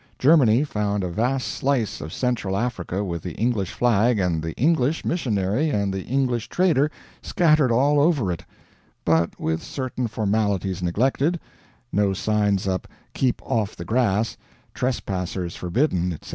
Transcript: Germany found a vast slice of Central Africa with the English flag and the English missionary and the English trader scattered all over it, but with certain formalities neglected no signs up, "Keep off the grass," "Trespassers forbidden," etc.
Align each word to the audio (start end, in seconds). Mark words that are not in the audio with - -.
Germany 0.17 0.63
found 0.63 1.03
a 1.03 1.09
vast 1.09 1.47
slice 1.47 2.01
of 2.01 2.11
Central 2.11 2.57
Africa 2.57 3.03
with 3.03 3.21
the 3.21 3.33
English 3.35 3.69
flag 3.69 4.17
and 4.17 4.41
the 4.41 4.53
English 4.55 5.05
missionary 5.05 5.69
and 5.69 5.93
the 5.93 6.01
English 6.05 6.49
trader 6.49 6.89
scattered 7.21 7.71
all 7.71 7.99
over 7.99 8.31
it, 8.31 8.43
but 9.05 9.39
with 9.39 9.61
certain 9.61 10.07
formalities 10.07 10.81
neglected 10.81 11.39
no 11.91 12.13
signs 12.13 12.67
up, 12.67 12.87
"Keep 13.13 13.43
off 13.45 13.75
the 13.75 13.85
grass," 13.85 14.37
"Trespassers 14.73 15.55
forbidden," 15.55 16.13
etc. 16.13 16.29